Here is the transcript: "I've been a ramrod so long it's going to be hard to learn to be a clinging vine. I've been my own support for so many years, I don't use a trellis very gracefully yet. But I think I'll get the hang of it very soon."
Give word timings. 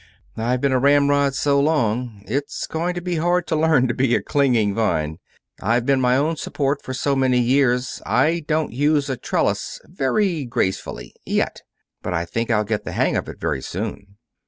"I've 0.35 0.61
been 0.61 0.71
a 0.71 0.79
ramrod 0.79 1.35
so 1.35 1.59
long 1.59 2.23
it's 2.25 2.65
going 2.65 2.95
to 2.95 3.01
be 3.01 3.17
hard 3.17 3.45
to 3.45 3.55
learn 3.55 3.87
to 3.87 3.93
be 3.93 4.15
a 4.15 4.21
clinging 4.23 4.73
vine. 4.73 5.19
I've 5.61 5.85
been 5.85 6.01
my 6.01 6.17
own 6.17 6.37
support 6.37 6.81
for 6.81 6.91
so 6.91 7.15
many 7.15 7.37
years, 7.39 8.01
I 8.03 8.43
don't 8.47 8.73
use 8.73 9.11
a 9.11 9.15
trellis 9.15 9.79
very 9.85 10.43
gracefully 10.45 11.13
yet. 11.23 11.61
But 12.01 12.15
I 12.15 12.25
think 12.25 12.49
I'll 12.49 12.63
get 12.63 12.83
the 12.83 12.93
hang 12.93 13.15
of 13.15 13.29
it 13.29 13.39
very 13.39 13.61
soon." 13.61 14.15